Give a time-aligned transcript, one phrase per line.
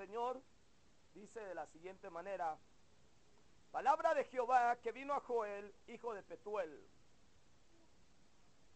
[0.00, 0.40] Señor
[1.12, 2.58] dice de la siguiente manera,
[3.70, 6.88] palabra de Jehová que vino a Joel, hijo de Petuel.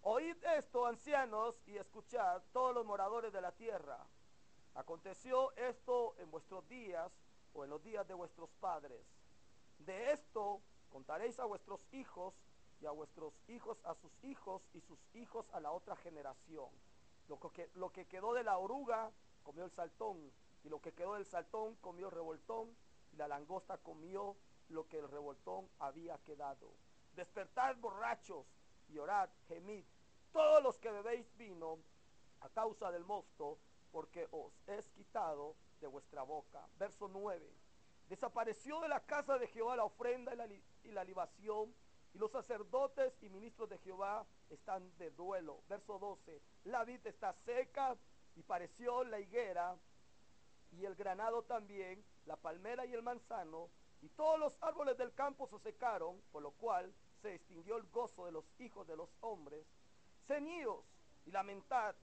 [0.02, 4.06] Oíd esto, ancianos, y escuchad todos los moradores de la tierra.
[4.74, 7.10] Aconteció esto en vuestros días
[7.54, 9.06] o en los días de vuestros padres.
[9.78, 10.60] De esto
[10.90, 12.34] contaréis a vuestros hijos
[12.82, 16.68] y a vuestros hijos a sus hijos y sus hijos a la otra generación.
[17.28, 19.10] Lo que, lo que quedó de la oruga
[19.42, 20.30] comió el saltón
[20.64, 22.74] y lo que quedó del saltón comió el revoltón
[23.12, 24.36] y la langosta comió
[24.68, 26.72] lo que el revoltón había quedado.
[27.14, 28.46] Despertad borrachos
[28.88, 29.84] y orad, gemid,
[30.32, 31.78] todos los que bebéis vino
[32.40, 33.58] a causa del mosto,
[33.92, 36.66] porque os es quitado de vuestra boca.
[36.78, 37.48] Verso 9.
[38.08, 41.74] Desapareció de la casa de Jehová la ofrenda y la, y la libación,
[42.12, 45.62] y los sacerdotes y ministros de Jehová están de duelo.
[45.68, 46.40] Verso 12.
[46.64, 47.96] La vid está seca
[48.34, 49.76] y pareció la higuera
[50.78, 53.68] y el granado también, la palmera y el manzano,
[54.02, 58.26] y todos los árboles del campo se secaron, por lo cual se extinguió el gozo
[58.26, 59.66] de los hijos de los hombres.
[60.26, 60.84] Ceñíos
[61.26, 61.94] y lamentad,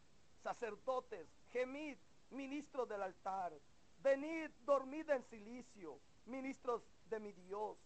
[0.41, 1.97] sacerdotes, gemid,
[2.31, 3.53] ministros del altar,
[4.01, 7.77] venid, dormid en silicio, ministros de mi Dios,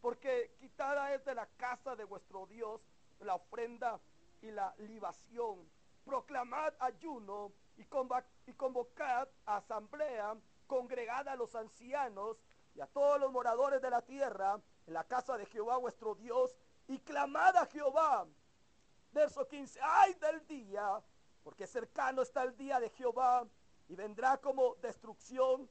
[0.00, 2.80] porque quitada es de la casa de vuestro Dios
[3.20, 4.00] la ofrenda
[4.42, 5.68] y la libación.
[6.04, 7.82] Proclamad ayuno y,
[8.46, 12.38] y convocad a asamblea, congregad a los ancianos
[12.74, 16.56] y a todos los moradores de la tierra en la casa de Jehová vuestro Dios
[16.88, 18.26] y clamad a Jehová.
[19.12, 21.02] Verso 15, ay del día,
[21.42, 23.46] porque cercano está el día de Jehová
[23.88, 25.68] y vendrá como destrucción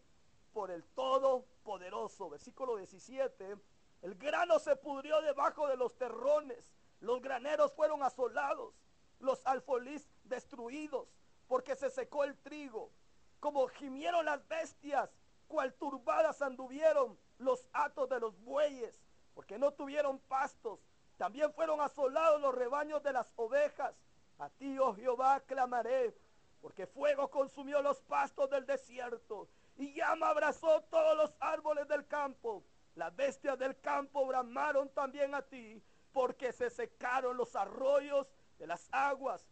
[0.53, 2.29] por el Todopoderoso.
[2.29, 3.57] Versículo 17,
[4.01, 8.75] el grano se pudrió debajo de los terrones, los graneros fueron asolados,
[9.19, 11.07] los alfolís destruidos,
[11.51, 12.93] porque se secó el trigo,
[13.41, 15.09] como gimieron las bestias,
[15.49, 18.97] cual turbadas anduvieron los atos de los bueyes,
[19.33, 20.79] porque no tuvieron pastos.
[21.17, 23.93] También fueron asolados los rebaños de las ovejas.
[24.39, 26.15] A ti, oh Jehová, clamaré,
[26.61, 32.63] porque fuego consumió los pastos del desierto y llama abrazó todos los árboles del campo.
[32.95, 38.25] Las bestias del campo bramaron también a ti, porque se secaron los arroyos
[38.57, 39.50] de las aguas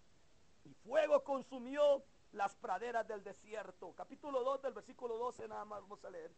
[0.65, 3.93] y fuego consumió las praderas del desierto.
[3.95, 6.31] Capítulo 2 del versículo 12 nada más vamos a leer.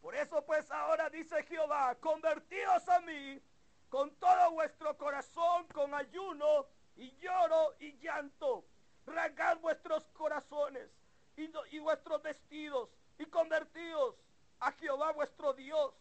[0.00, 3.40] Por eso pues ahora dice Jehová, convertíos a mí
[3.88, 8.64] con todo vuestro corazón, con ayuno y lloro y llanto.
[9.06, 10.90] Rasgad vuestros corazones
[11.36, 14.16] y, y vuestros vestidos y convertíos
[14.60, 15.94] a Jehová vuestro Dios,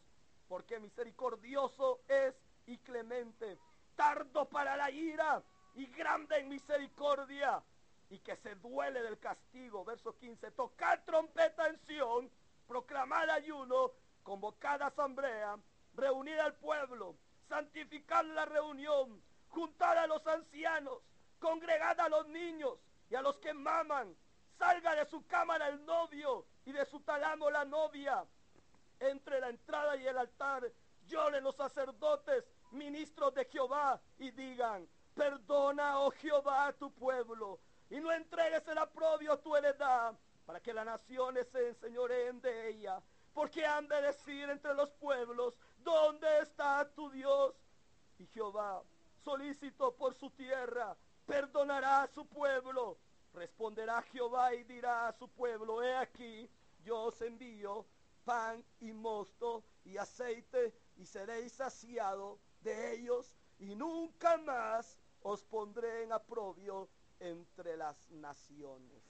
[0.47, 2.35] porque misericordioso es
[2.65, 3.57] y clemente,
[3.95, 5.43] tardo para la ira
[5.75, 7.61] y grande en misericordia
[8.09, 9.83] y que se duele del castigo.
[9.83, 12.31] Verso 15, tocad trompeta en Sión,
[12.67, 13.91] proclamad ayuno,
[14.21, 15.57] convocad asamblea,
[15.95, 17.15] reunid al pueblo,
[17.47, 20.99] santificad la reunión, juntad a los ancianos,
[21.39, 22.77] congregad a los niños
[23.09, 24.15] y a los que maman,
[24.57, 28.25] salga de su cámara el novio y de su talamo la novia.
[28.99, 30.71] Entre la entrada y el altar
[31.07, 37.59] lloren los sacerdotes, ministros de Jehová, y digan, perdona, oh Jehová, a tu pueblo,
[37.89, 40.13] y no entregues el aprobio a tu heredad,
[40.45, 43.01] para que las naciones se enseñoreen de ella.
[43.33, 47.55] Porque han de decir entre los pueblos, ¿dónde está tu Dios?
[48.19, 48.83] Y Jehová,
[49.23, 52.97] solícito por su tierra, perdonará a su pueblo.
[53.33, 56.47] Responderá Jehová y dirá a su pueblo, he aquí,
[56.83, 57.85] yo os envío
[58.23, 66.03] pan y mosto y aceite y seréis saciados de ellos y nunca más os pondré
[66.03, 66.89] en aprobio
[67.19, 69.01] entre las naciones.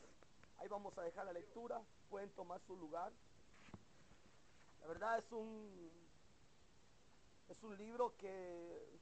[0.57, 3.11] Ahí vamos a dejar la lectura, pueden tomar su lugar.
[4.81, 5.91] La verdad es un
[7.49, 8.99] es un libro que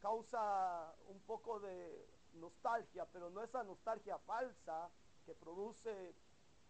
[0.00, 4.90] causa un poco de nostalgia, pero no esa nostalgia falsa
[5.24, 6.14] que produce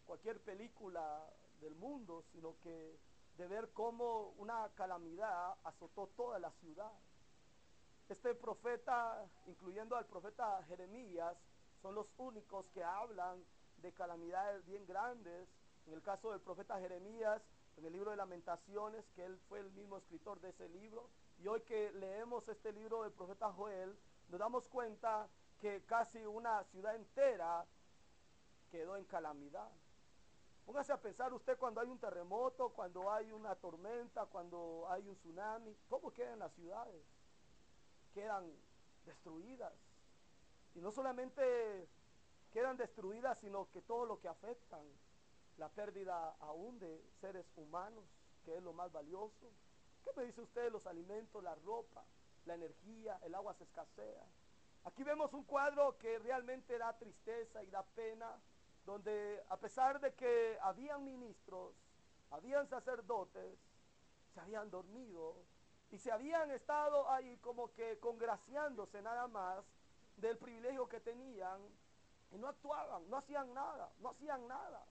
[0.07, 1.25] cualquier película
[1.61, 2.99] del mundo, sino que
[3.37, 6.93] de ver cómo una calamidad azotó toda la ciudad.
[8.09, 11.37] Este profeta, incluyendo al profeta Jeremías,
[11.81, 13.43] son los únicos que hablan
[13.79, 15.49] de calamidades bien grandes.
[15.87, 17.43] En el caso del profeta Jeremías,
[17.77, 21.11] en el libro de lamentaciones, que él fue el mismo escritor de ese libro.
[21.39, 23.99] Y hoy que leemos este libro del profeta Joel,
[24.29, 25.29] nos damos cuenta
[25.61, 27.65] que casi una ciudad entera
[28.71, 29.71] quedó en calamidad.
[30.67, 35.17] Póngase a pensar usted cuando hay un terremoto, cuando hay una tormenta, cuando hay un
[35.17, 37.05] tsunami, ¿cómo quedan las ciudades?
[39.05, 39.73] Destruidas.
[40.75, 41.89] Y no solamente
[42.53, 44.87] quedan destruidas, sino que todo lo que afectan.
[45.57, 48.05] la pérdida aún de seres humanos,
[48.45, 49.53] que es lo más valioso.
[50.03, 52.05] ¿Qué me dice usted los alimentos, la ropa,
[52.45, 54.27] la energía, el agua se escasea?
[54.85, 58.39] Aquí vemos un cuadro que realmente da tristeza y da pena,
[58.85, 61.75] donde a pesar de que habían ministros,
[62.31, 63.59] habían sacerdotes,
[64.35, 65.37] se habían dormido
[65.95, 69.65] y se habían estado ahí como que congraciándose nada más
[70.17, 71.61] del privilegio que tenían
[72.33, 74.85] y no actuaban, no hacían nada, no hacían nada.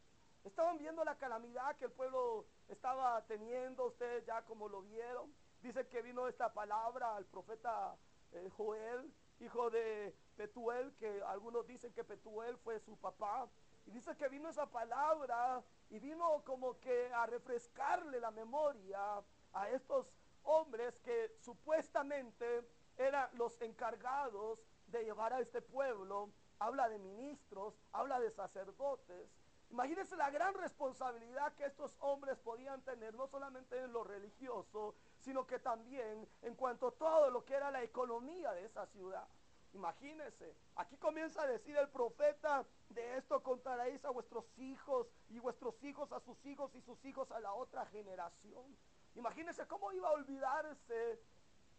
[0.45, 5.33] Estaban viendo la calamidad que el pueblo estaba teniendo, ustedes ya como lo vieron.
[5.61, 7.97] Dice que vino esta palabra al profeta
[8.31, 13.50] eh, Joel, hijo de Petuel, que algunos dicen que Petuel fue su papá.
[13.85, 19.21] Y dice que vino esa palabra y vino como que a refrescarle la memoria
[19.51, 20.07] a estos
[20.43, 22.67] hombres que supuestamente
[22.97, 26.29] eran los encargados de llevar a este pueblo.
[26.59, 29.29] Habla de ministros, habla de sacerdotes.
[29.69, 35.47] Imagínense la gran responsabilidad que estos hombres podían tener, no solamente en lo religioso, sino
[35.47, 39.27] que también en cuanto a todo lo que era la economía de esa ciudad.
[39.73, 45.83] Imagínense, aquí comienza a decir el profeta, de esto contaréis a vuestros hijos y vuestros
[45.83, 48.77] hijos a sus hijos y sus hijos a la otra generación.
[49.15, 51.21] Imagínense cómo iba a olvidarse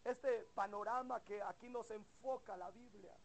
[0.03, 3.15] este panorama que aquí nos enfoca la Biblia.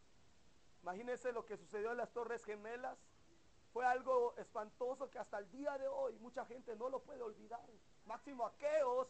[0.83, 2.99] Imagínense lo que sucedió en las Torres Gemelas.
[3.73, 7.65] Fue algo espantoso que hasta el día de hoy mucha gente no lo puede olvidar.
[8.05, 9.09] Máximo aquellos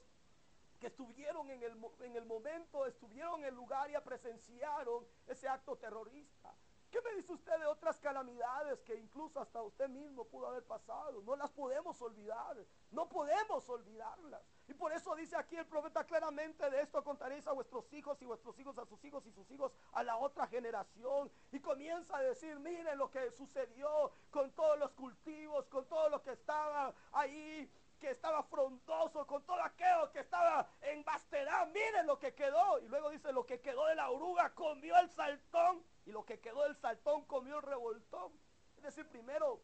[0.78, 5.76] que estuvieron en el, en el momento, estuvieron en el lugar y presenciaron ese acto
[5.76, 6.54] terrorista.
[6.90, 11.22] ¿Qué me dice usted de otras calamidades que incluso hasta usted mismo pudo haber pasado?
[11.22, 12.56] No las podemos olvidar,
[12.90, 14.42] no podemos olvidarlas.
[14.66, 18.24] Y por eso dice aquí el profeta claramente, de esto contaréis a vuestros hijos y
[18.24, 21.30] vuestros hijos a sus hijos y sus hijos a la otra generación.
[21.52, 26.22] Y comienza a decir, miren lo que sucedió con todos los cultivos, con todo lo
[26.22, 27.70] que estaba ahí
[28.00, 31.68] que estaba frondoso, con todo aquello que estaba en vastedad.
[31.68, 32.78] Miren lo que quedó.
[32.80, 35.84] Y luego dice, lo que quedó de la oruga comió el saltón.
[36.10, 38.32] Y lo que quedó del saltón comió el revoltón.
[38.78, 39.62] Es decir, primero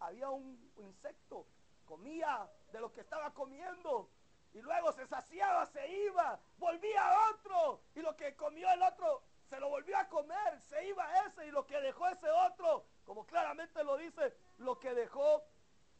[0.00, 1.46] había un, insecto,
[1.84, 4.10] comía de lo que estaba comiendo.
[4.52, 7.82] Y luego se saciaba, se iba, volvía otro.
[7.94, 10.60] Y lo que comió el otro se lo volvió a comer.
[10.62, 14.92] Se iba ese y lo que dejó ese otro, como claramente lo dice, lo que
[14.92, 15.44] dejó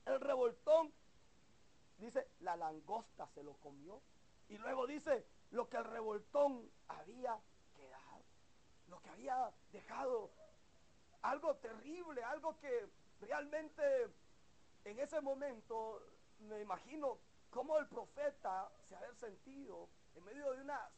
[0.05, 0.93] el revoltón
[1.99, 4.03] dice, la langosta se lo comió.
[4.49, 7.41] Y luego dice, lo que el revoltón había
[8.89, 10.31] lo que había dejado,
[11.23, 12.89] algo terrible, algo que
[13.21, 14.09] realmente
[14.85, 16.03] en ese momento
[16.41, 17.19] me imagino
[17.51, 20.91] cómo el profeta se había sentido en medio de una,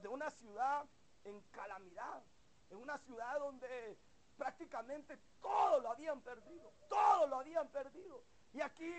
[0.00, 0.84] de una ciudad
[1.24, 2.22] en calamidad,
[2.70, 3.98] en una ciudad donde
[4.36, 8.22] prácticamente todo lo habían perdido, todo lo habían perdido.
[8.52, 8.92] Y aquí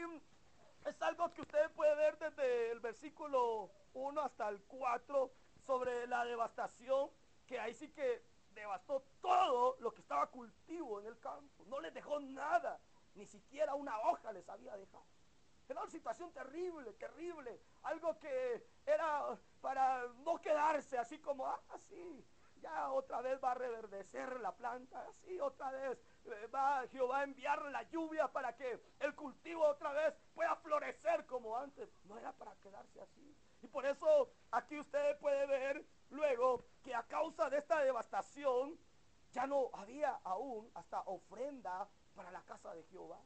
[0.85, 5.31] es algo que usted puede ver desde el versículo 1 hasta el 4
[5.65, 7.09] sobre la devastación,
[7.47, 8.23] que ahí sí que
[8.55, 11.65] devastó todo lo que estaba cultivo en el campo.
[11.67, 12.79] No les dejó nada,
[13.13, 15.05] ni siquiera una hoja les había dejado.
[15.67, 17.59] Era una situación terrible, terrible.
[17.83, 21.59] Algo que era para no quedarse así como, ah,
[21.89, 22.25] sí,
[22.61, 27.23] ya otra vez va a reverdecer la planta, así otra vez eh, va Jehová a
[27.23, 31.89] enviar la lluvia para que el cultivo otra vez pueda florecer como antes.
[32.05, 33.35] No era para quedarse así.
[33.61, 38.77] Y por eso aquí usted puede ver luego que a causa de esta devastación
[39.31, 43.19] ya no había aún hasta ofrenda para la casa de Jehová.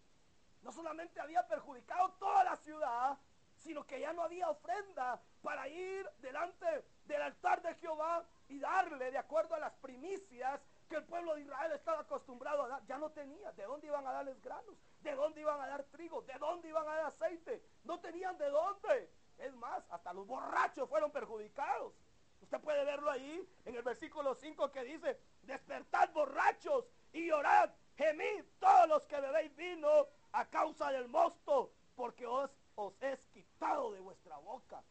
[0.62, 3.18] No solamente había perjudicado toda la ciudad,
[3.58, 9.12] sino que ya no había ofrenda para ir delante del altar de Jehová y darle
[9.12, 12.98] de acuerdo a las primicias que el pueblo de Israel estaba acostumbrado a dar, ya
[12.98, 13.52] no tenía.
[13.52, 14.76] ¿De dónde iban a darles granos?
[15.02, 16.22] ¿De dónde iban a dar trigo?
[16.24, 17.64] ¿De dónde iban a dar aceite?
[17.84, 19.12] No tenían de dónde.
[19.38, 21.94] Es más, hasta los borrachos fueron perjudicados.
[22.42, 28.46] Usted puede verlo ahí en el versículo 5 que dice, despertad borrachos y llorad, gemid
[28.60, 34.00] todos los que bebéis vino a causa del mosto, porque os, os es quitado de
[34.00, 34.84] vuestra boca.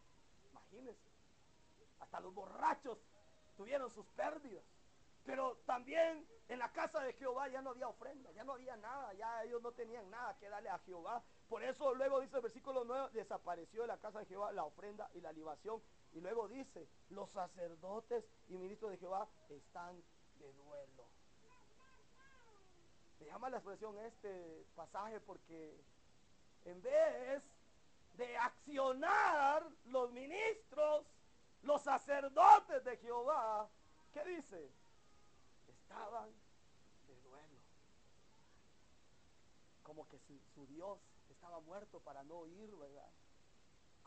[0.51, 1.11] Imagínense,
[2.01, 2.99] hasta los borrachos
[3.57, 4.65] tuvieron sus pérdidas.
[5.25, 9.13] Pero también en la casa de Jehová ya no había ofrenda, ya no había nada,
[9.13, 11.23] ya ellos no tenían nada que darle a Jehová.
[11.49, 15.11] Por eso luego dice el versículo 9, desapareció de la casa de Jehová la ofrenda
[15.13, 15.83] y la libación.
[16.13, 20.03] Y luego dice, los sacerdotes y ministros de Jehová están
[20.39, 21.07] de duelo.
[23.21, 25.81] Me llama la expresión este pasaje porque
[26.65, 27.43] en vez
[28.17, 31.07] de accionar los ministros,
[31.63, 33.69] los sacerdotes de Jehová,
[34.13, 34.71] ¿qué dice?
[35.89, 36.31] estaban
[37.07, 37.59] de duelo.
[39.83, 40.99] Como que su, Dios
[41.31, 43.11] estaba muerto para no oír, ¿verdad?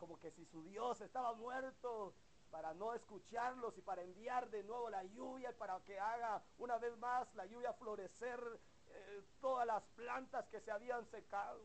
[0.02, 2.12] Como que si su Dios estaba muerto
[2.50, 6.98] para no escucharlos y para enviar de nuevo la lluvia, para que haga una vez
[6.98, 8.40] más la lluvia florecer
[8.88, 11.60] eh, todas las plantas que se habían secado.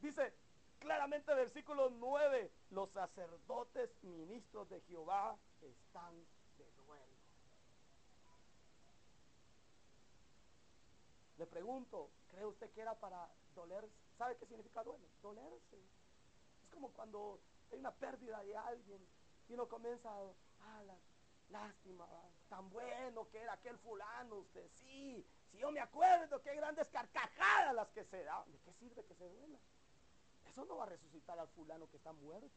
[0.00, 0.32] Dice
[0.78, 6.14] claramente versículo 9, los sacerdotes ministros de Jehová están
[6.58, 7.16] de duelo.
[11.36, 13.90] Le pregunto, ¿cree usted que era para dolerse?
[14.16, 15.04] ¿Sabe qué significa duelo?
[15.20, 15.78] Dolerse.
[16.62, 17.40] Es como cuando
[17.72, 19.06] hay una pérdida de alguien
[19.48, 20.20] y uno comienza a,
[20.60, 20.96] ah, la,
[21.48, 22.06] lástima,
[22.48, 27.74] tan bueno que era aquel fulano, usted, sí, si yo me acuerdo, qué grandes carcajadas
[27.74, 28.50] las que se dan.
[28.50, 29.58] ¿De qué sirve que se duela?
[30.46, 32.50] Eso no va a resucitar al fulano que está muerto.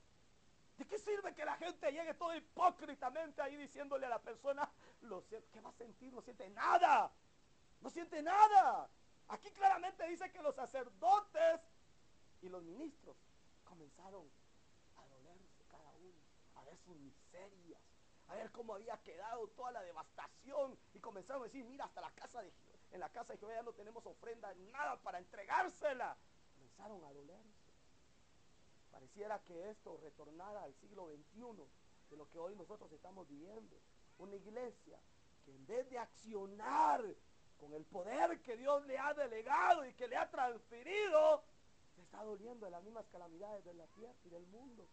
[0.77, 4.69] ¿De qué sirve que la gente llegue todo hipócritamente ahí diciéndole a la persona,
[5.01, 6.13] lo ¿qué va a sentir?
[6.13, 7.11] No siente nada.
[7.81, 8.89] No siente nada.
[9.27, 11.61] Aquí claramente dice que los sacerdotes
[12.41, 13.17] y los ministros
[13.63, 14.29] comenzaron
[14.95, 16.21] a dolerse cada uno,
[16.55, 17.81] a ver sus miserias,
[18.27, 22.11] a ver cómo había quedado toda la devastación y comenzaron a decir, mira, hasta la
[22.11, 22.51] casa de
[22.95, 26.15] en la casa de Jehová ya no tenemos ofrenda, nada para entregársela.
[26.53, 27.73] Comenzaron a dolerse.
[28.89, 31.67] Pareciera que esto retornara al siglo XXI,
[32.09, 33.75] de lo que hoy nosotros estamos viviendo.
[34.17, 34.97] Una iglesia
[35.43, 37.03] que en vez de accionar
[37.59, 41.43] con el poder que Dios le ha delegado y que le ha transferido,
[41.95, 44.87] se está doliendo de las mismas calamidades de la tierra y del mundo.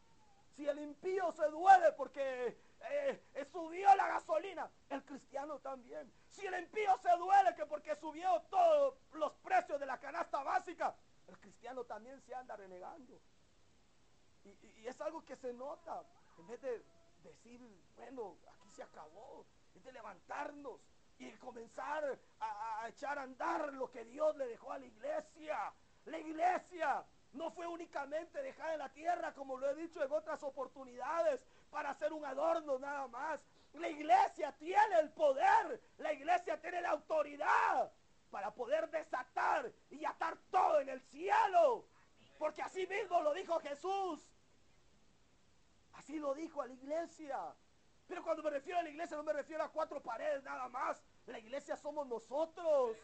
[0.56, 2.58] Si el impío se duele porque
[2.90, 6.12] eh, subió la gasolina, el cristiano también.
[6.28, 10.94] Si el impío se duele que porque subió todos los precios de la canasta básica,
[11.28, 13.20] el cristiano también se anda renegando.
[14.44, 16.02] Y, es algo que se nota.
[16.38, 16.84] En vez de
[17.22, 17.60] decir,
[17.96, 20.80] bueno, aquí se acabó, es de levantarnos
[21.18, 25.72] y comenzar a, a echar a andar lo que Dios le dejó a la iglesia.
[26.06, 30.42] La iglesia no fue únicamente dejada en la tierra, como lo he dicho en otras
[30.42, 33.40] oportunidades, para hacer un adorno nada más.
[33.74, 37.90] La iglesia tiene el poder, la iglesia tiene la autoridad
[38.30, 41.86] para poder desatar y atar todo en el cielo.
[42.38, 44.20] Porque así mismo lo dijo Jesús.
[45.94, 47.38] Así lo dijo a la iglesia.
[48.08, 51.02] Pero cuando me refiero a la iglesia no me refiero a cuatro paredes nada más.
[51.26, 52.96] La iglesia somos nosotros.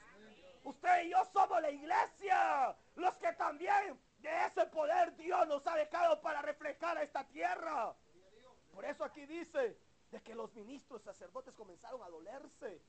[0.65, 2.77] Usted y yo somos la iglesia.
[2.97, 7.95] Los que también de ese poder Dios nos ha dejado para reflejar a esta tierra.
[8.73, 9.79] Por eso aquí dice
[10.11, 12.83] de que los ministros sacerdotes comenzaron a dolerse.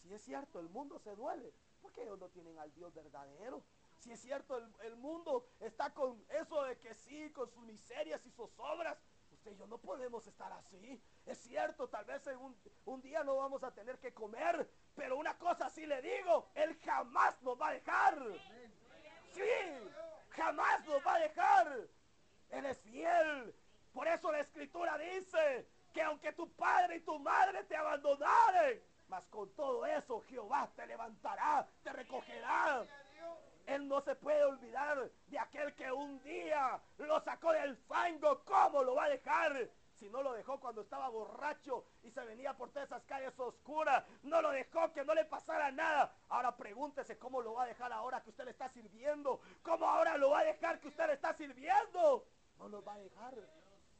[0.00, 3.62] Si es cierto, el mundo se duele, porque ellos no tienen al Dios verdadero.
[4.00, 8.30] Si es cierto, el, mundo está con eso de que sí, con sus miserias y
[8.30, 8.98] sus obras.
[9.30, 11.00] Usted y yo no podemos estar así.
[11.24, 15.16] Es cierto, tal vez en un, un día no vamos a tener que comer, pero
[15.16, 18.18] una cosa sí le digo, Él jamás nos va a dejar.
[19.32, 19.40] Sí,
[20.36, 21.78] jamás nos va a dejar.
[22.50, 23.54] Él es fiel.
[23.92, 29.26] Por eso la escritura dice que aunque tu padre y tu madre te abandonaren, mas
[29.26, 32.84] con todo eso Jehová te levantará, te recogerá.
[33.66, 38.42] Él no se puede olvidar de aquel que un día lo sacó del fango.
[38.44, 39.68] ¿Cómo lo va a dejar?
[40.02, 44.02] Si no lo dejó cuando estaba borracho y se venía por todas esas calles oscuras,
[44.24, 46.12] no lo dejó que no le pasara nada.
[46.28, 49.40] Ahora pregúntese cómo lo va a dejar ahora que usted le está sirviendo.
[49.62, 52.26] ¿Cómo ahora lo va a dejar que usted le está sirviendo?
[52.58, 53.36] No nos va a dejar.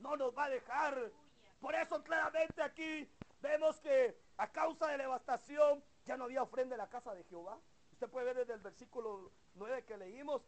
[0.01, 1.13] No nos va a dejar.
[1.61, 3.09] Por eso claramente aquí
[3.41, 7.23] vemos que a causa de la devastación ya no había ofrenda en la casa de
[7.23, 7.61] Jehová.
[7.93, 10.43] Usted puede ver desde el versículo 9 que leímos.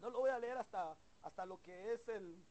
[0.00, 2.44] No lo voy a leer hasta, hasta lo que es el,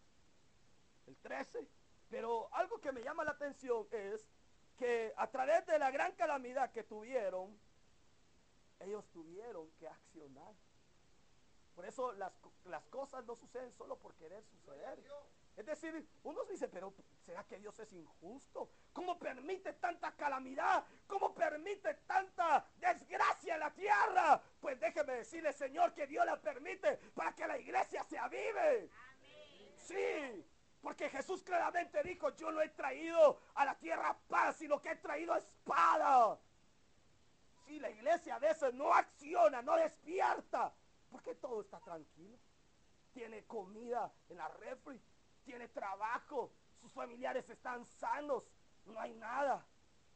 [1.08, 1.81] el 13.
[2.12, 4.30] Pero algo que me llama la atención es
[4.78, 7.58] que a través de la gran calamidad que tuvieron,
[8.82, 10.54] ellos tuvieron que accionar.
[11.74, 12.34] Por eso las,
[12.66, 15.00] las cosas no suceden solo por querer suceder.
[15.56, 16.94] Es decir, unos dicen, pero
[17.26, 18.70] ¿será que Dios es injusto?
[18.92, 20.86] ¿Cómo permite tanta calamidad?
[21.08, 24.42] ¿Cómo permite tanta desgracia en la tierra?
[24.60, 28.90] Pues déjeme decirle, Señor, que Dios la permite para que la iglesia se avive.
[29.78, 30.46] Sí,
[30.82, 34.96] porque Jesús claramente dijo, yo no he traído a la tierra paz, sino que he
[34.96, 36.40] traído espada.
[37.66, 40.74] Si la iglesia a veces no acciona, no despierta,
[41.10, 42.38] porque todo está tranquilo.
[43.14, 45.00] Tiene comida en la refri,
[45.44, 48.44] tiene trabajo, sus familiares están sanos,
[48.86, 49.66] no hay nada.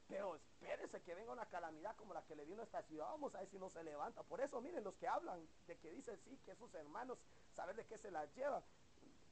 [0.07, 3.07] Pero espérese que venga una calamidad como la que le vino a esta ciudad.
[3.07, 4.23] Vamos a ver si no se levanta.
[4.23, 7.17] Por eso, miren, los que hablan de que dicen sí, que sus hermanos,
[7.55, 8.63] saber de qué se las lleva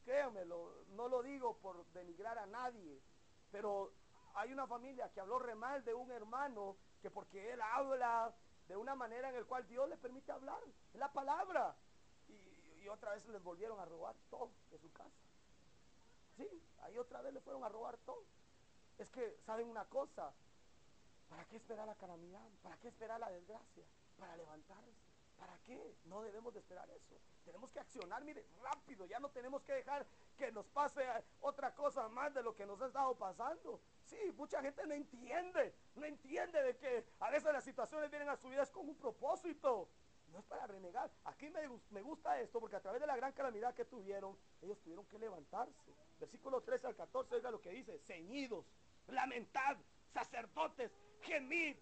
[0.03, 3.01] créanmelo, no lo digo por denigrar a nadie,
[3.51, 3.91] pero
[4.35, 8.33] hay una familia que habló re mal de un hermano que porque él habla
[8.67, 10.61] de una manera en la cual Dios le permite hablar,
[10.93, 11.75] es la palabra.
[12.27, 15.11] Y, y otra vez les volvieron a robar todo de su casa.
[16.37, 16.47] Sí,
[16.81, 18.25] ahí otra vez le fueron a robar todo.
[18.97, 20.33] Es que, ¿saben una cosa?
[21.29, 22.47] ¿Para qué esperar la calamidad?
[22.61, 23.85] ¿Para qué esperar la desgracia?
[24.17, 25.12] Para levantarse.
[25.37, 25.97] ¿Para qué?
[26.05, 27.19] No debemos de esperar eso.
[27.43, 29.05] Tenemos que accionar, mire, rápido.
[29.05, 30.05] Ya no tenemos que dejar
[30.37, 31.01] que nos pase
[31.41, 33.81] otra cosa más de lo que nos ha estado pasando.
[34.05, 35.75] Sí, mucha gente no entiende.
[35.95, 38.95] No entiende de que a veces las situaciones vienen a su vida es con un
[38.95, 39.89] propósito.
[40.31, 41.11] No es para renegar.
[41.25, 41.61] Aquí me,
[41.91, 45.19] me gusta esto porque a través de la gran calamidad que tuvieron, ellos tuvieron que
[45.19, 45.93] levantarse.
[46.19, 47.99] Versículo 13 al 14, oiga lo que dice.
[47.99, 48.65] Ceñidos,
[49.07, 49.77] lamentad,
[50.13, 51.77] sacerdotes, gemid,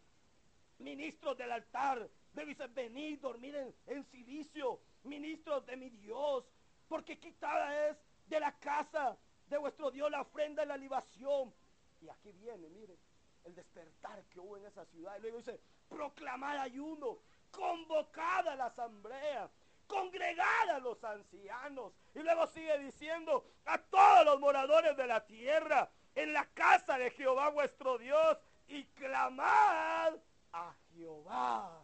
[0.81, 2.09] ministros del altar.
[2.33, 3.55] Me dice, venid, dormir
[3.87, 6.45] en, silicio, ministros de mi Dios,
[6.87, 7.97] porque quitada es
[8.27, 11.53] de la casa de vuestro Dios la ofrenda y la libación.
[12.01, 12.97] Y aquí viene, mire,
[13.43, 15.17] el despertar que hubo en esa ciudad.
[15.17, 15.59] Y luego dice,
[15.89, 17.19] proclamar ayuno,
[17.51, 19.49] convocada la asamblea,
[19.87, 21.93] congregada a los ancianos.
[22.15, 27.11] Y luego sigue diciendo, a todos los moradores de la tierra, en la casa de
[27.11, 30.13] Jehová vuestro Dios, y clamad
[30.53, 31.83] a Jehová.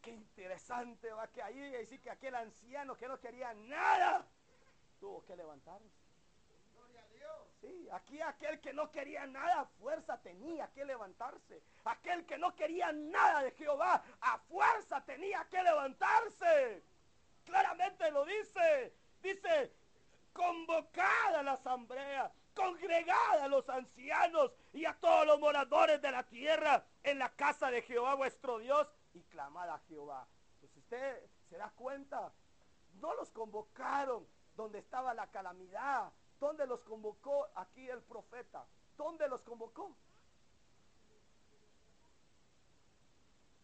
[0.00, 4.24] Qué interesante va que ahí decir que aquel anciano que no quería nada
[5.00, 6.06] tuvo que levantarse.
[7.60, 11.62] Sí, aquí aquel que no quería nada fuerza tenía que levantarse.
[11.84, 16.84] Aquel que no quería nada de Jehová a fuerza tenía que levantarse.
[17.44, 18.94] Claramente lo dice.
[19.22, 19.72] Dice,
[20.32, 26.84] convocada la asamblea, congregada a los ancianos y a todos los moradores de la tierra
[27.04, 30.26] en la casa de Jehová vuestro Dios y clamada a Jehová.
[30.58, 32.32] Pues usted se da cuenta,
[32.94, 36.10] no los convocaron donde estaba la calamidad.
[36.40, 38.66] ¿Dónde los convocó aquí el profeta?
[38.96, 39.94] ¿Dónde los convocó?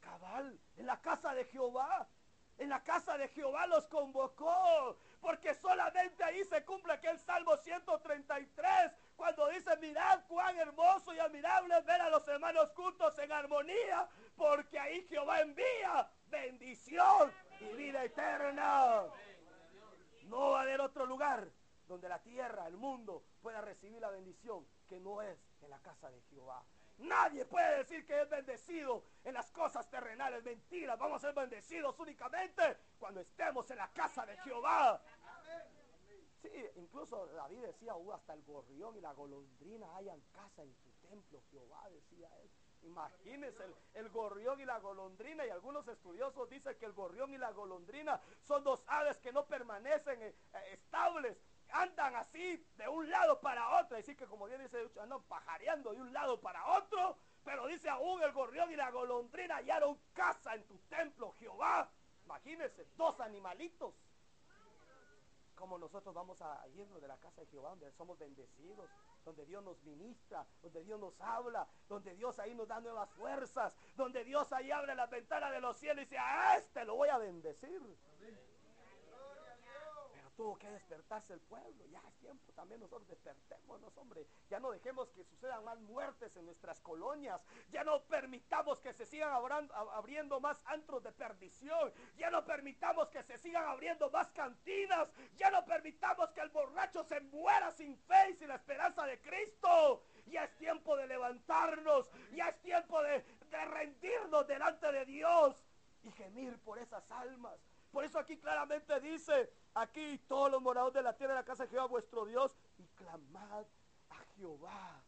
[0.00, 2.08] Cabal, en la casa de Jehová.
[2.62, 4.96] En la casa de Jehová los convocó.
[5.20, 8.92] Porque solamente ahí se cumple aquel Salmo 133.
[9.16, 14.08] Cuando dice, mirad cuán hermoso y admirable es ver a los hermanos juntos en armonía.
[14.36, 19.02] Porque ahí Jehová envía bendición y vida eterna.
[20.26, 21.48] No va a haber otro lugar
[21.88, 26.10] donde la tierra, el mundo pueda recibir la bendición que no es en la casa
[26.10, 26.64] de Jehová.
[26.98, 30.44] Nadie puede decir que es bendecido en las cosas terrenales.
[30.44, 32.62] Mentiras, vamos a ser bendecidos únicamente
[32.98, 35.02] cuando estemos en la casa de Jehová.
[36.42, 40.90] Sí, incluso David decía, uh, hasta el gorrión y la golondrina hayan casa en tu
[41.08, 42.50] templo, Jehová, decía él.
[42.82, 47.38] Imagínense el, el, gorrión y la golondrina y algunos estudiosos dicen que el gorrión y
[47.38, 50.34] la golondrina son dos aves que no permanecen eh,
[50.72, 51.38] estables,
[51.72, 56.00] andan así de un lado para otro, decir que como bien dice, andan pajareando de
[56.00, 60.66] un lado para otro, pero dice aún el gorrión y la golondrina hallaron casa en
[60.66, 61.90] tu templo, Jehová.
[62.24, 63.94] Imagínense, dos animalitos.
[65.54, 68.90] Como nosotros vamos a irnos de la casa de Jehová, donde somos bendecidos,
[69.24, 73.76] donde Dios nos ministra, donde Dios nos habla, donde Dios ahí nos da nuevas fuerzas,
[73.94, 77.10] donde Dios ahí abre las ventanas de los cielos y dice, a este lo voy
[77.10, 77.80] a bendecir
[80.42, 81.86] tuvo que despertarse el pueblo.
[81.86, 84.26] Ya es tiempo también nosotros despertémonos, hombre.
[84.50, 87.40] Ya no dejemos que sucedan más muertes en nuestras colonias.
[87.70, 91.92] Ya no permitamos que se sigan abriendo más antros de perdición.
[92.16, 95.08] Ya no permitamos que se sigan abriendo más cantinas.
[95.36, 99.20] Ya no permitamos que el borracho se muera sin fe y sin la esperanza de
[99.20, 100.02] Cristo.
[100.26, 102.10] Ya es tiempo de levantarnos.
[102.32, 105.56] Ya es tiempo de, de rendirnos delante de Dios
[106.02, 107.60] y gemir por esas almas.
[107.92, 111.64] Por eso aquí claramente dice, aquí todos los moradores de la tierra de la casa
[111.64, 113.66] de Jehová vuestro Dios, y clamad
[114.08, 115.02] a Jehová.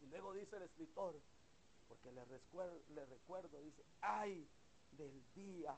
[0.00, 1.20] Y luego dice el escritor,
[1.88, 4.48] porque le recuerdo, le recuerdo dice, ay
[4.92, 5.76] del día,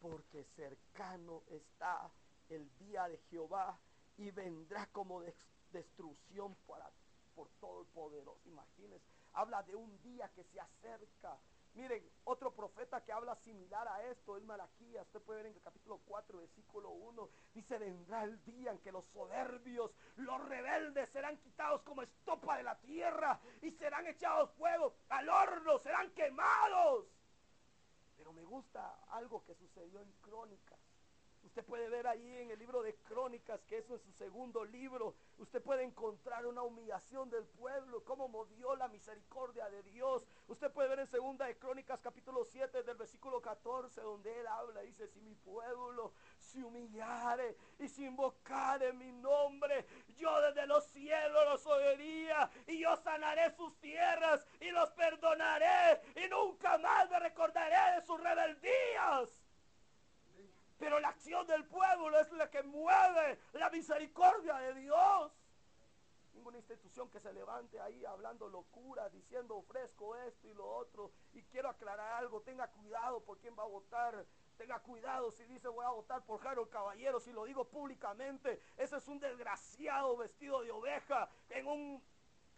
[0.00, 2.10] porque cercano está
[2.48, 3.78] el día de Jehová
[4.16, 5.22] y vendrá como
[5.70, 6.90] destrucción para,
[7.36, 8.40] por todo el poderoso.
[8.46, 11.38] Imagínense, habla de un día que se acerca
[11.74, 15.06] Miren, otro profeta que habla similar a esto es Malaquías.
[15.06, 17.28] Usted puede ver en el capítulo 4, versículo 1.
[17.54, 22.64] Dice, vendrá el día en que los soberbios, los rebeldes serán quitados como estopa de
[22.64, 27.06] la tierra y serán echados fuego al horno, serán quemados.
[28.16, 30.78] Pero me gusta algo que sucedió en Crónicas.
[31.48, 35.14] Usted puede ver ahí en el libro de Crónicas, que eso es su segundo libro,
[35.38, 40.26] usted puede encontrar una humillación del pueblo, cómo movió la misericordia de Dios.
[40.46, 44.82] Usted puede ver en segunda de Crónicas capítulo 7 del versículo 14, donde él habla,
[44.82, 49.86] dice, si mi pueblo se humillare y se invocare mi nombre,
[50.18, 56.28] yo desde los cielos los oiría y yo sanaré sus tierras y los perdonaré y
[56.28, 59.47] nunca más me recordaré de sus rebeldías.
[60.78, 65.32] Pero la acción del pueblo es la que mueve la misericordia de Dios.
[66.34, 71.10] Ninguna institución que se levante ahí hablando locura, diciendo ofrezco esto y lo otro.
[71.32, 74.24] Y quiero aclarar algo, tenga cuidado por quién va a votar.
[74.56, 78.60] Tenga cuidado si dice voy a votar por Harold Caballero, si lo digo públicamente.
[78.76, 82.02] Ese es un desgraciado vestido de oveja en un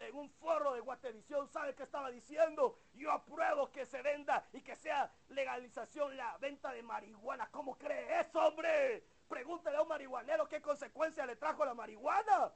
[0.01, 2.77] en un foro de Guatevisión, ¿sabe qué estaba diciendo?
[2.93, 7.49] Yo apruebo que se venda y que sea legalización la venta de marihuana.
[7.51, 9.03] ¿Cómo cree eso, hombre?
[9.27, 12.51] Pregúntele a un marihuanero qué consecuencia le trajo la marihuana.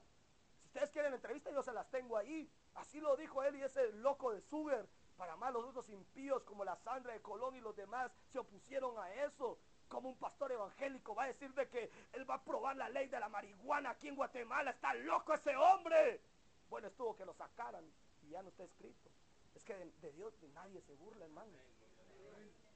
[0.60, 2.50] Si ustedes quieren entrevista, yo se las tengo ahí.
[2.74, 4.86] Así lo dijo él y ese loco de Sugar.
[5.16, 8.98] Para más los otros impíos como la Sandra de Colón y los demás se opusieron
[8.98, 9.58] a eso.
[9.88, 13.06] Como un pastor evangélico va a decir de que él va a aprobar la ley
[13.06, 14.72] de la marihuana aquí en Guatemala.
[14.72, 16.20] Está loco ese hombre.
[16.68, 17.84] Bueno, estuvo que lo sacaran
[18.22, 19.10] y ya no está escrito.
[19.54, 21.52] Es que de, Dios nadie se burla, hermano.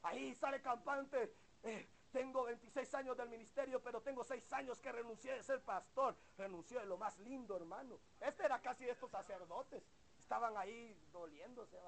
[0.03, 1.35] Ahí sale campante.
[1.63, 6.17] Eh, tengo 26 años del ministerio, pero tengo 6 años que renuncié de ser pastor.
[6.39, 7.99] Renunció de lo más lindo, hermano.
[8.19, 9.83] Este era casi de estos sacerdotes.
[10.19, 11.79] Estaban ahí doliéndose.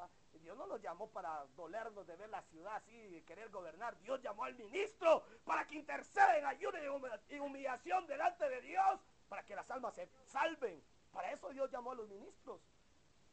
[0.40, 3.98] Dios no los llamó para dolernos de ver la ciudad así y querer gobernar.
[4.00, 6.78] Dios llamó al ministro para que interceda en ayuda
[7.28, 10.82] y humillación delante de Dios para que las almas se salven.
[11.12, 12.60] Para eso Dios llamó a los ministros.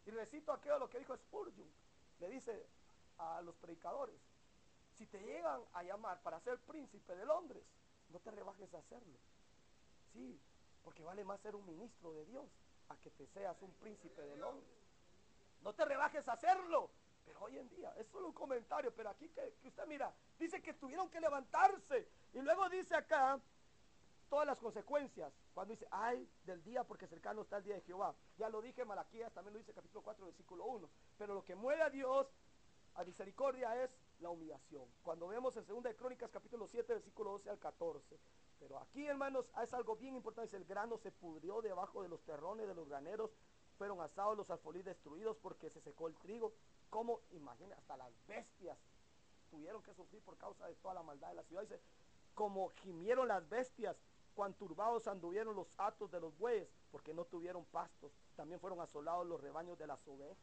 [0.06, 1.68] Y recito aquello lo que dijo Spurgeon.
[2.20, 2.68] Le dice
[3.18, 4.16] a los predicadores,
[4.98, 7.64] si te llegan a llamar para ser príncipe de Londres,
[8.10, 9.18] no te rebajes a hacerlo.
[10.14, 10.40] Sí,
[10.84, 12.46] porque vale más ser un ministro de Dios
[12.90, 14.78] a que te seas un príncipe de Londres.
[15.62, 16.90] No te rebajes a hacerlo.
[17.26, 20.62] Pero hoy en día, es solo un comentario, pero aquí que, que usted mira, dice
[20.62, 22.08] que tuvieron que levantarse.
[22.34, 23.40] Y luego dice acá,
[24.30, 25.34] todas las consecuencias.
[25.54, 28.16] Cuando dice, ay, del día porque cercano está el día de Jehová.
[28.38, 30.90] Ya lo dije Malaquías, también lo dice capítulo 4, versículo 1.
[31.18, 32.28] Pero lo que mueve a Dios
[32.96, 34.86] a misericordia es la humillación.
[35.04, 38.20] Cuando vemos en 2 de Crónicas capítulo 7, versículo 12 al 14.
[38.60, 40.56] Pero aquí, hermanos, es algo bien importante.
[40.58, 43.32] El grano se pudrió debajo de los terrones de los graneros.
[43.78, 46.54] Fueron asados los alfolí destruidos porque se secó el trigo.
[46.90, 48.78] Como, imagina, hasta las bestias
[49.50, 51.62] tuvieron que sufrir por causa de toda la maldad de la ciudad.
[51.62, 51.80] Dice,
[52.34, 53.96] como gimieron las bestias
[54.40, 58.14] cuán turbados anduvieron los atos de los bueyes, porque no tuvieron pastos.
[58.38, 60.38] También fueron asolados los rebaños de las ovejas.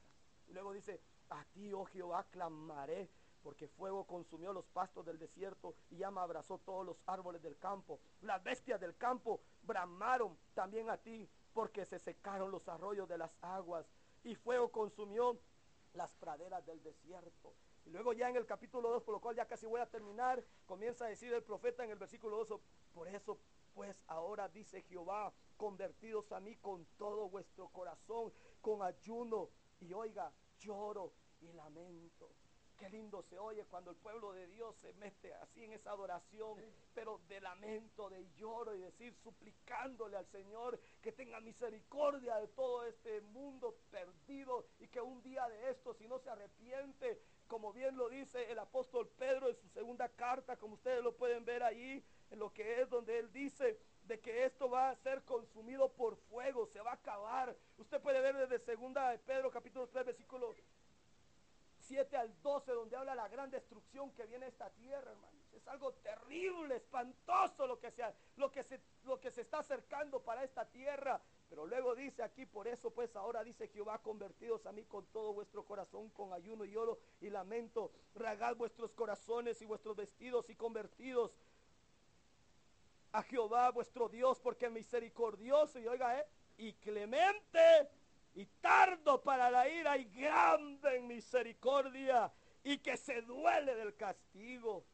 [0.49, 3.09] Y luego dice, a ti, oh Jehová, clamaré,
[3.43, 7.99] porque fuego consumió los pastos del desierto y llama abrazó todos los árboles del campo.
[8.21, 13.35] Las bestias del campo bramaron también a ti, porque se secaron los arroyos de las
[13.41, 13.87] aguas.
[14.25, 15.39] Y fuego consumió
[15.95, 17.55] las praderas del desierto.
[17.87, 20.45] Y luego ya en el capítulo 2, por lo cual ya casi voy a terminar,
[20.67, 22.61] comienza a decir el profeta en el versículo 2,
[22.93, 23.39] por eso
[23.77, 30.33] pues ahora dice Jehová, convertidos a mí con todo vuestro corazón, con ayuno y oiga,
[30.59, 31.13] lloro
[31.43, 32.31] y lamento.
[32.79, 36.59] Qué lindo se oye cuando el pueblo de Dios se mete así en esa adoración,
[36.95, 42.83] pero de lamento, de lloro y decir, suplicándole al Señor que tenga misericordia de todo
[42.85, 47.97] este mundo perdido y que un día de esto, si no se arrepiente, como bien
[47.97, 52.03] lo dice el apóstol Pedro en su segunda carta, como ustedes lo pueden ver ahí,
[52.31, 56.17] en lo que es donde él dice de que esto va a ser consumido por
[56.17, 57.57] fuego, se va a acabar.
[57.79, 60.55] Usted puede ver desde segunda de Pedro capítulo 3 versículo
[61.81, 65.37] 7 al 12 donde habla la gran destrucción que viene a esta tierra, hermanos.
[65.53, 68.03] Es algo terrible, espantoso lo que se,
[68.37, 71.21] lo que se, lo que se está acercando para esta tierra.
[71.49, 75.33] Pero luego dice aquí, por eso pues ahora dice Jehová, convertidos a mí con todo
[75.33, 80.57] vuestro corazón, con ayuno y oro y lamento, ragad vuestros corazones y vuestros vestidos y
[80.57, 81.33] convertidos
[83.17, 86.27] a Jehová vuestro Dios, porque misericordioso y oiga, eh,
[86.59, 87.89] y clemente
[88.35, 92.31] y tardo para la ira y grande en misericordia
[92.63, 94.85] y que se duele del castigo.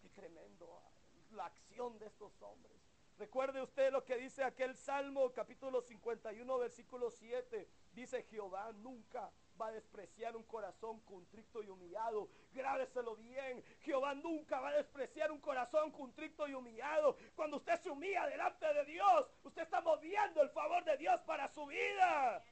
[0.00, 0.90] Qué tremendo ah,
[1.32, 2.72] la acción de estos hombres.
[3.18, 7.68] Recuerde usted lo que dice aquel Salmo capítulo 51 versículo 7.
[7.92, 12.28] Dice Jehová nunca va a despreciar un corazón contrito y humillado.
[12.52, 13.62] Grábeselo bien.
[13.80, 17.16] Jehová nunca va a despreciar un corazón contrito y humillado.
[17.34, 21.48] Cuando usted se humilla delante de Dios, usted está moviendo el favor de Dios para
[21.48, 22.42] su vida.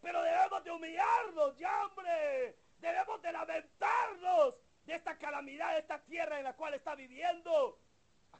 [0.00, 2.56] Pero debemos de humillarnos, ya hombre.
[2.78, 7.78] Debemos de lamentarnos de esta calamidad, de esta tierra en la cual está viviendo.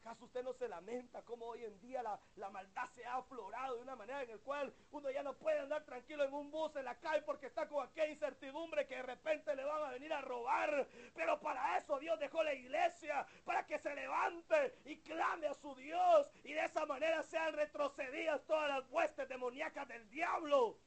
[0.09, 3.83] ¿Acaso usted no se lamenta cómo hoy en día la, maldad se ha aflorado de
[3.83, 6.87] una manera en la cual uno ya no puede andar tranquilo en un bus en
[6.87, 10.23] la calle porque está con aquella incertidumbre que de repente le van a venir a
[10.23, 10.89] robar?
[11.15, 15.75] Pero para eso Dios dejó la iglesia, para que se levante y clame a su
[15.75, 20.79] Dios y de esa manera sean retrocedidas todas las huestes demoníacas del diablo.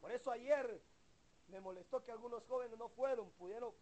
[0.00, 0.82] Por eso ayer
[1.46, 3.72] me molestó que algunos jóvenes no fueron, pudieron,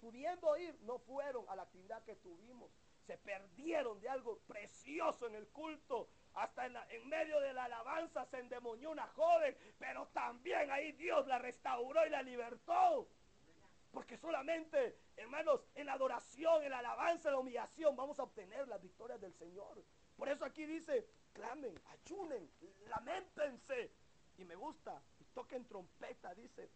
[0.00, 2.68] pudiendo ir, no fueron a la actividad que tuvimos.
[3.06, 6.08] Se perdieron de algo precioso en el culto.
[6.34, 11.38] Hasta en, medio de la alabanza se endemonió una joven, pero también ahí Dios la
[11.38, 13.08] restauró y la libertó.
[13.90, 18.68] Porque solamente, hermanos, en la adoración, en la alabanza, en la humillación, vamos a obtener
[18.68, 19.82] las victorias del Señor.
[20.16, 22.50] Por eso aquí dice, clamen, ayunen,
[22.88, 23.92] lamentense.
[24.36, 26.68] Y me gusta, y toquen trompeta, dice.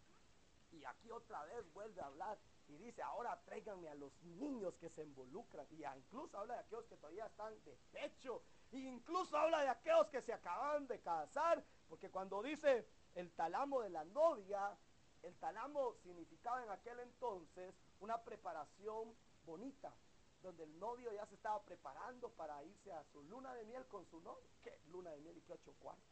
[0.71, 2.39] Y aquí otra vez vuelve a hablar
[2.71, 5.67] y dice, ahora tráiganme a los niños que se involucran.
[5.71, 8.43] Y incluso habla de aquellos que todavía están de pecho.
[8.71, 11.63] E incluso habla de aquellos que se acaban de casar.
[11.89, 14.77] Porque cuando dice el talamo de la novia,
[15.23, 19.93] el talamo significaba en aquel entonces una preparación bonita.
[20.41, 24.05] Donde el novio ya se estaba preparando para irse a su luna de miel con
[24.07, 24.49] su novio.
[24.63, 26.05] ¿Qué luna de miel y qué ocho cuartos?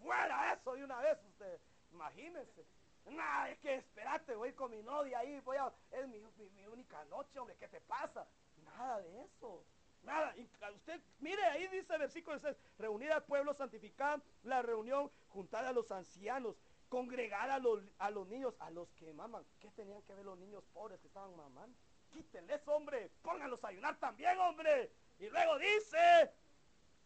[0.00, 1.60] Fuera eso de una vez usted.
[1.90, 2.66] Imagínense.
[3.06, 7.38] Nada, es que espérate, voy con mi novia ahí, voy a, es mi, única noche,
[7.38, 8.26] hombre, ¿qué te pasa?
[8.64, 9.64] Nada de eso.
[10.02, 15.10] Nada, y usted, mire, ahí dice el versículo 6, reunir al pueblo, santificar la reunión,
[15.28, 16.56] juntar a los ancianos,
[16.88, 19.44] congregar a los, a los niños, a los que maman.
[19.60, 21.76] ¿Qué tenían que ver los niños pobres que estaban mamando?
[22.10, 24.92] Quítenles, hombre, pónganlos a ayunar también, hombre.
[25.18, 26.32] Y luego dice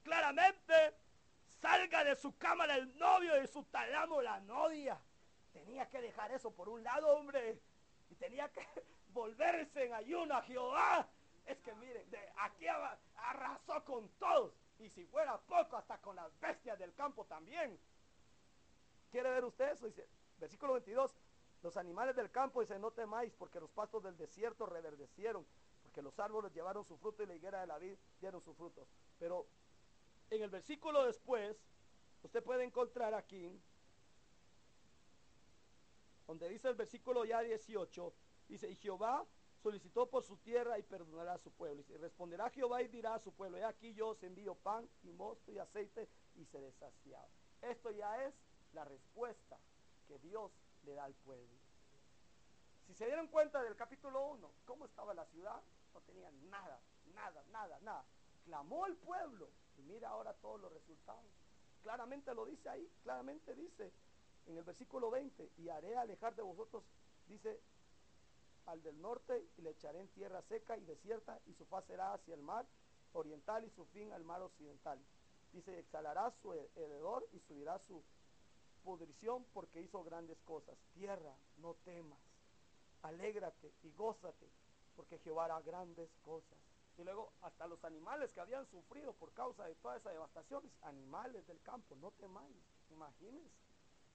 [0.02, 0.94] claramente,
[1.61, 5.00] salga de su cámara el novio y de su talamo la novia
[5.52, 7.61] tenía que dejar eso por un lado, hombre.
[8.11, 8.66] Y tenía que
[9.12, 11.08] volverse en ayuno a Jehová.
[11.46, 12.66] Es que miren, de aquí
[13.16, 14.52] arrasó con todos.
[14.78, 17.78] Y si fuera poco, hasta con las bestias del campo también.
[19.11, 19.87] ¿Quiere ver usted eso?
[19.87, 20.06] Dice,
[20.38, 21.16] versículo 22.
[21.62, 25.44] Los animales del campo, dice, no temáis, porque los pastos del desierto reverdecieron,
[25.82, 28.87] porque los árboles llevaron su fruto y la higuera de la vid dieron sus frutos.
[29.18, 29.48] Pero
[30.30, 31.56] en el versículo después,
[32.22, 33.61] usted puede encontrar aquí
[36.28, 38.14] donde dice el versículo ya 18,
[38.48, 39.26] dice, y Jehová
[39.62, 41.82] solicitó por su tierra y perdonará a su pueblo.
[41.88, 45.10] Y responderá Jehová y dirá a su pueblo, he aquí yo os envío pan y
[45.10, 47.26] mosto y aceite y se desasiaba.
[47.62, 48.34] Esto ya es
[48.74, 49.58] la respuesta
[50.06, 50.52] que Dios
[50.84, 51.56] le da al pueblo.
[52.86, 55.62] Si se dieron cuenta del capítulo 1, cómo estaba la ciudad,
[55.94, 56.78] no tenía nada,
[57.14, 58.04] nada, nada, nada.
[58.44, 61.24] Clamó el pueblo y mira ahora todos los resultados.
[61.82, 63.92] Claramente lo dice ahí, claramente dice,
[64.48, 66.82] en el versículo 20, y haré alejar de vosotros,
[67.26, 67.61] dice,
[68.66, 72.14] al del norte, y le echaré en tierra seca y desierta, y su faz será
[72.14, 72.66] hacia el mar
[73.12, 74.98] oriental y su fin al mar occidental.
[75.52, 78.02] Dice, exhalará su heredor y subirá su
[78.82, 80.76] pudrición porque hizo grandes cosas.
[80.94, 82.18] Tierra, no temas,
[83.02, 84.48] alégrate y gózate,
[84.96, 86.58] porque Jehová hará grandes cosas.
[86.96, 91.46] Y luego hasta los animales que habían sufrido por causa de toda esa devastación, animales
[91.46, 92.56] del campo, no temáis,
[92.90, 93.67] imagínense.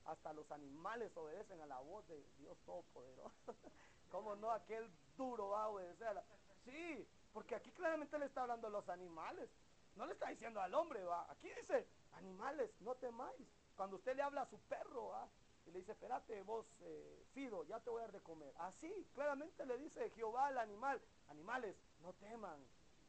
[0.06, 3.34] Hasta los animales obedecen a la voz de Dios Todopoderoso.
[4.12, 6.22] ¿Cómo no aquel duro va a obedecer?
[6.66, 9.50] Sí, porque aquí claramente le está hablando a los animales.
[9.96, 11.32] No le está diciendo al hombre, va.
[11.32, 13.48] Aquí dice, animales, no temáis.
[13.76, 15.28] Cuando usted le habla a su perro, va.
[15.66, 18.54] Y le dice, espérate vos, eh, Fido, ya te voy a dar de comer.
[18.58, 22.60] Así, claramente le dice Jehová al animal, animales, no teman.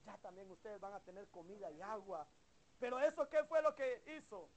[0.05, 2.27] Ya también ustedes van a tener comida y agua.
[2.79, 4.49] Pero eso, ¿qué fue lo que hizo?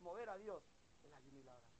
[0.00, 0.62] Mover a Dios
[1.04, 1.74] el ayuno y la oración.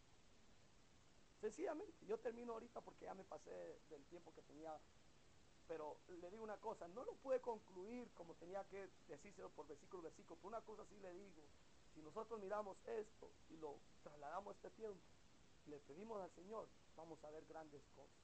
[1.44, 3.50] Sencillamente, yo termino ahorita porque ya me pasé
[3.90, 4.80] del tiempo que tenía.
[5.68, 10.04] Pero le digo una cosa, no lo pude concluir como tenía que decírselo por versículo
[10.04, 10.40] versículo.
[10.40, 11.42] Por una cosa sí le digo,
[11.92, 14.98] si nosotros miramos esto y lo trasladamos a este tiempo,
[15.66, 18.16] le pedimos al Señor, vamos a ver grandes cosas.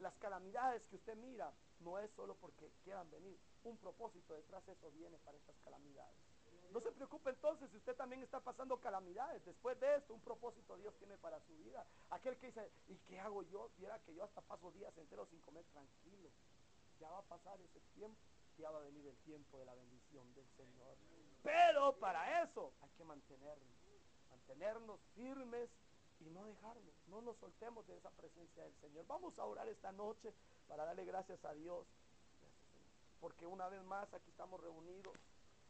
[0.00, 1.50] Las calamidades que usted mira
[1.80, 6.18] no es solo porque quieran venir, un propósito detrás de eso viene para estas calamidades.
[6.72, 9.44] No se preocupe entonces si usted también está pasando calamidades.
[9.44, 11.84] Después de esto, un propósito Dios tiene para su vida.
[12.10, 13.70] Aquel que dice, ¿y qué hago yo?
[13.78, 16.28] Viera que yo hasta paso días enteros sin comer tranquilo.
[17.00, 18.18] Ya va a pasar ese tiempo.
[18.58, 20.96] Ya va a venir el tiempo de la bendición del Señor.
[21.42, 23.76] Pero para eso hay que mantenernos.
[24.30, 25.70] Mantenernos firmes
[26.20, 26.94] y no dejarnos.
[27.06, 29.06] No nos soltemos de esa presencia del Señor.
[29.06, 30.34] Vamos a orar esta noche
[30.66, 31.86] para darle gracias a Dios.
[33.20, 35.16] Porque una vez más aquí estamos reunidos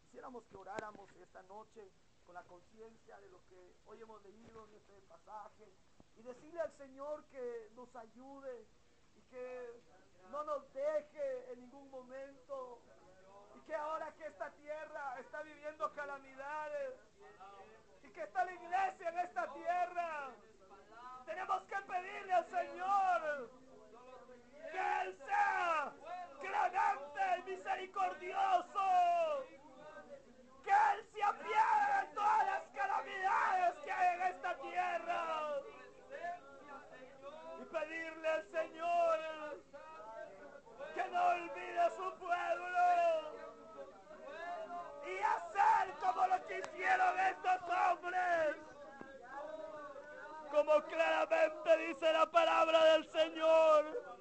[0.09, 1.87] quisiéramos que oráramos esta noche
[2.25, 5.68] con la conciencia de lo que hoy hemos leído en este pasaje
[6.16, 8.66] y decirle al Señor que nos ayude
[9.16, 9.83] y que
[10.31, 12.81] no nos deje en ningún momento
[13.55, 16.94] y que ahora que esta tierra está viviendo calamidades
[18.03, 20.31] y que está la iglesia en esta tierra,
[21.27, 23.51] tenemos que pedirle al Señor
[24.73, 25.92] que Él sea
[26.40, 29.58] clemente y misericordioso
[30.69, 35.21] que Él se apiade de todas las calamidades que hay en esta tierra.
[37.61, 39.19] Y pedirle al Señor
[40.95, 42.79] que no olvide a su pueblo.
[45.07, 48.57] Y hacer como lo que hicieron estos hombres.
[50.51, 54.19] Como claramente dice la palabra del Señor.